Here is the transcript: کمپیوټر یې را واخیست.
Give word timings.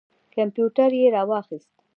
کمپیوټر 0.35 0.91
یې 0.99 1.05
را 1.15 1.23
واخیست. 1.29 1.73